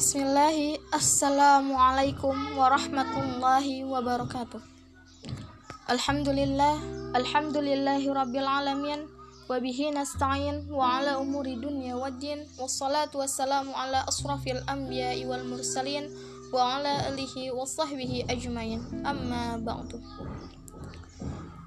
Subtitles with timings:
[0.00, 4.56] Bismillahi Assalamualaikum warahmatullahi wabarakatuh.
[5.92, 6.80] Alhamdulillah
[7.12, 9.04] Alhamdulillahi rabbil alamin
[9.44, 16.08] Wabihi nasta'in wa ala umuri dunya waddin Wassalatu wassalamu ala asrafil anbiya wal mursalin
[16.48, 18.80] Wa ala alihi wa sahbihi ajmain.
[19.04, 20.00] Amma ba'du.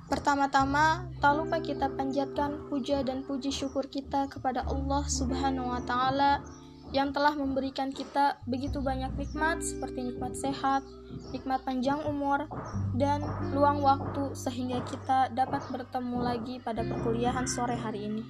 [0.10, 6.63] Pertama-tama, tak lupa kita panjatkan puja dan puji syukur kita kepada Allah Subhanahu wa Ta'ala
[6.94, 10.86] yang telah memberikan kita begitu banyak nikmat seperti nikmat sehat,
[11.34, 12.46] nikmat panjang umur,
[12.94, 18.24] dan luang waktu sehingga kita dapat bertemu lagi pada perkuliahan sore hari ini.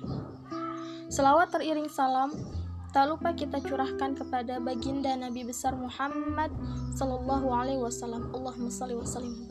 [1.11, 2.31] Selawat teriring salam,
[2.95, 6.49] tak lupa kita curahkan kepada baginda Nabi besar Muhammad
[6.95, 8.31] Sallallahu Alaihi Wasallam.
[8.31, 9.43] Allahumma salli wa sallim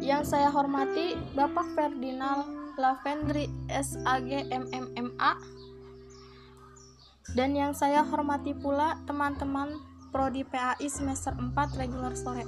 [0.00, 2.48] Yang saya hormati Bapak Ferdinand
[2.80, 5.59] Lavendri SAG MMMA
[7.36, 9.78] dan yang saya hormati pula teman-teman
[10.10, 12.42] Prodi PAI semester 4 regular sore.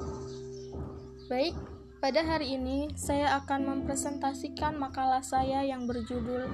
[1.30, 1.54] Baik,
[2.02, 6.50] pada hari ini saya akan mempresentasikan makalah saya yang berjudul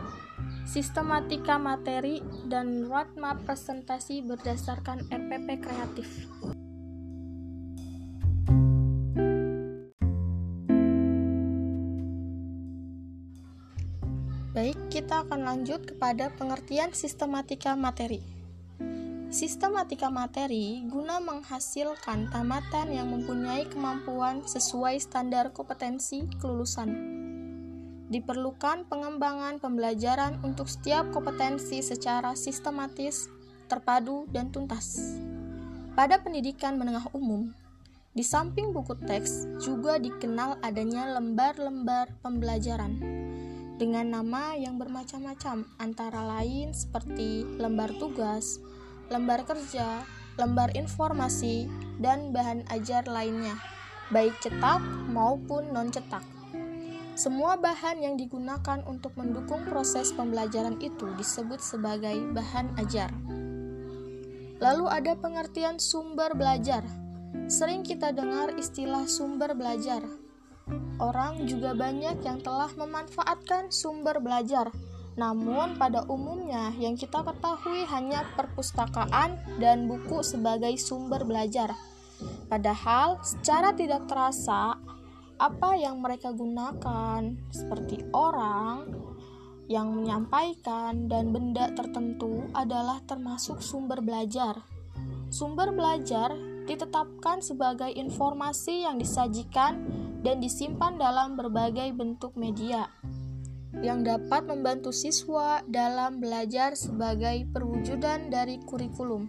[0.69, 6.28] Sistematika Materi dan Roadmap Presentasi Berdasarkan RPP Kreatif.
[14.98, 18.18] Kita akan lanjut kepada pengertian sistematika materi.
[19.30, 26.91] Sistematika materi guna menghasilkan tamatan yang mempunyai kemampuan sesuai standar kompetensi kelulusan.
[28.10, 33.30] Diperlukan pengembangan pembelajaran untuk setiap kompetensi secara sistematis,
[33.70, 35.14] terpadu, dan tuntas.
[35.94, 37.54] Pada pendidikan menengah umum,
[38.19, 43.27] di samping buku teks juga dikenal adanya lembar-lembar pembelajaran
[43.78, 48.58] dengan nama yang bermacam-macam, antara lain seperti lembar tugas,
[49.06, 50.02] lembar kerja,
[50.34, 51.70] lembar informasi,
[52.03, 53.54] dan bahan ajar lainnya,
[54.10, 54.82] baik cetak
[55.14, 56.26] maupun non-cetak.
[57.14, 63.10] Semua bahan yang digunakan untuk mendukung proses pembelajaran itu disebut sebagai bahan ajar.
[64.58, 66.82] Lalu ada pengertian sumber belajar.
[67.47, 70.03] Sering kita dengar istilah sumber belajar,
[70.98, 74.74] Orang juga banyak yang telah memanfaatkan sumber belajar.
[75.18, 81.74] Namun, pada umumnya yang kita ketahui hanya perpustakaan dan buku sebagai sumber belajar.
[82.46, 84.78] Padahal, secara tidak terasa,
[85.38, 88.90] apa yang mereka gunakan, seperti orang
[89.70, 94.62] yang menyampaikan dan benda tertentu, adalah termasuk sumber belajar.
[95.30, 96.34] Sumber belajar
[96.66, 102.90] ditetapkan sebagai informasi yang disajikan dan disimpan dalam berbagai bentuk media
[103.78, 109.28] yang dapat membantu siswa dalam belajar sebagai perwujudan dari kurikulum.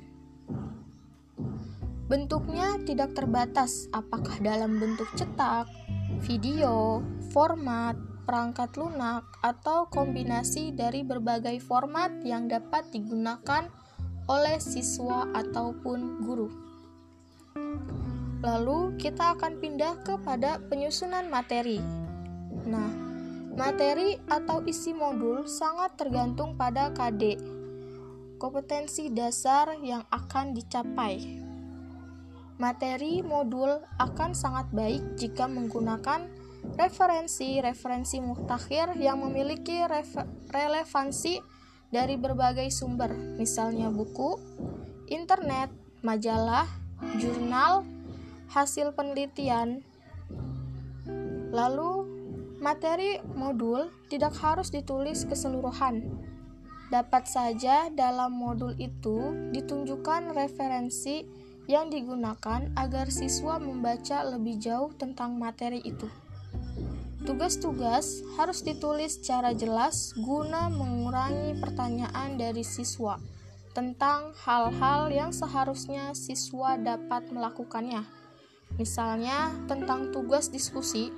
[2.09, 5.69] Bentuknya tidak terbatas, apakah dalam bentuk cetak,
[6.25, 7.93] video, format,
[8.25, 13.69] perangkat lunak, atau kombinasi dari berbagai format yang dapat digunakan
[14.25, 16.49] oleh siswa ataupun guru.
[18.39, 21.83] Lalu kita akan pindah kepada penyusunan materi.
[22.63, 22.87] Nah,
[23.51, 27.35] materi atau isi modul sangat tergantung pada KD,
[28.39, 31.43] kompetensi dasar yang akan dicapai.
[32.55, 36.27] Materi modul akan sangat baik jika menggunakan
[36.79, 39.83] referensi-referensi mutakhir yang memiliki
[40.51, 41.43] relevansi
[41.91, 44.39] dari berbagai sumber, misalnya buku,
[45.11, 45.71] internet,
[46.03, 46.67] majalah,
[47.19, 47.87] jurnal,
[48.49, 49.85] hasil penelitian.
[51.49, 52.05] Lalu,
[52.57, 56.05] materi modul tidak harus ditulis keseluruhan.
[56.89, 61.21] Dapat saja dalam modul itu ditunjukkan referensi
[61.69, 66.09] yang digunakan agar siswa membaca lebih jauh tentang materi itu.
[67.29, 73.21] Tugas-tugas harus ditulis secara jelas guna mengurangi pertanyaan dari siswa
[73.77, 78.18] tentang hal-hal yang seharusnya siswa dapat melakukannya.
[78.79, 81.11] Misalnya tentang tugas diskusi,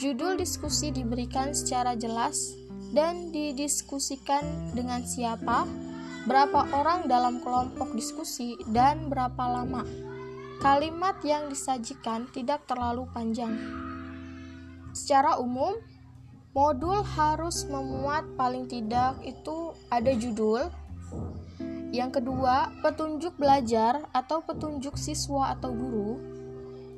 [0.00, 2.56] judul diskusi diberikan secara jelas
[2.96, 5.68] dan didiskusikan dengan siapa,
[6.24, 9.84] berapa orang dalam kelompok diskusi, dan berapa lama.
[10.64, 13.52] Kalimat yang disajikan tidak terlalu panjang.
[14.96, 15.76] Secara umum,
[16.56, 20.72] modul harus memuat paling tidak itu ada judul.
[21.92, 26.31] Yang kedua, petunjuk belajar atau petunjuk siswa atau guru.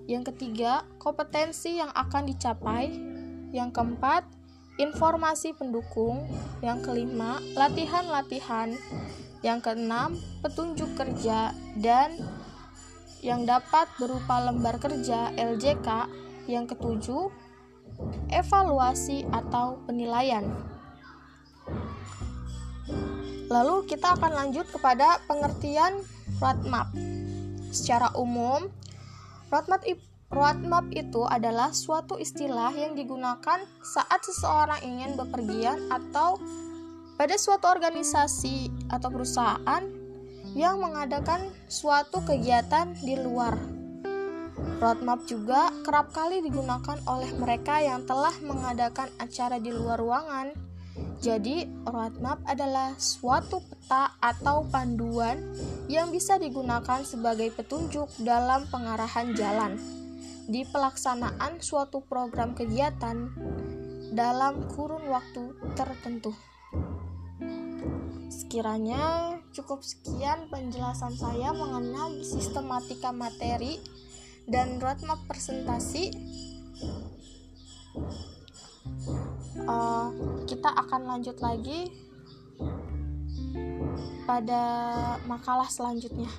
[0.04, 2.92] Yang ketiga, kompetensi yang akan dicapai.
[3.54, 4.22] Yang keempat,
[4.76, 6.26] informasi pendukung,
[6.60, 8.74] yang kelima, latihan-latihan,
[9.46, 12.18] yang keenam, petunjuk kerja, dan
[13.24, 15.88] yang dapat berupa lembar kerja LJK,
[16.50, 17.30] yang ketujuh,
[18.28, 20.44] evaluasi atau penilaian.
[23.48, 26.02] Lalu kita akan lanjut kepada pengertian
[26.42, 26.90] roadmap.
[27.70, 28.66] Secara umum,
[29.54, 29.86] roadmap
[30.34, 36.42] Roadmap itu adalah suatu istilah yang digunakan saat seseorang ingin bepergian atau
[37.14, 39.86] pada suatu organisasi atau perusahaan
[40.58, 43.54] yang mengadakan suatu kegiatan di luar.
[44.82, 50.50] Roadmap juga kerap kali digunakan oleh mereka yang telah mengadakan acara di luar ruangan.
[51.24, 55.40] Jadi, roadmap adalah suatu peta atau panduan
[55.88, 59.80] yang bisa digunakan sebagai petunjuk dalam pengarahan jalan
[60.44, 63.32] di pelaksanaan suatu program kegiatan
[64.12, 66.36] dalam kurun waktu tertentu.
[68.28, 73.80] Sekiranya cukup sekian penjelasan saya mengenai sistematika materi
[74.44, 76.12] dan roadmap presentasi.
[80.64, 81.92] Kita akan lanjut lagi
[84.24, 84.64] pada
[85.28, 86.32] makalah selanjutnya.